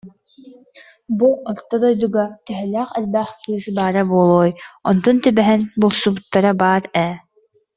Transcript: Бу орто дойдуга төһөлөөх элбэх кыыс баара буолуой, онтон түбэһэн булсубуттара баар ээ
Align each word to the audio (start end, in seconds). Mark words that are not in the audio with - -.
Бу 1.17 1.27
орто 1.51 1.75
дойдуга 1.83 2.23
төһөлөөх 2.47 2.89
элбэх 2.99 3.29
кыыс 3.43 3.65
баара 3.77 4.03
буолуой, 4.11 4.51
онтон 4.89 5.15
түбэһэн 5.23 5.61
булсубуттара 5.81 6.51
баар 6.61 6.83
ээ 7.05 7.13